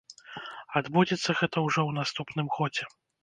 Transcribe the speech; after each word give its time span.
Адбудзецца 0.81 1.35
гэта 1.39 1.57
ўжо 1.67 1.81
ў 1.89 1.91
наступным 1.99 2.47
годзе. 2.59 2.89